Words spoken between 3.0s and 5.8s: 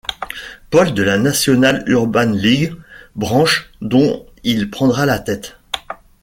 branche dont il prendra la tête.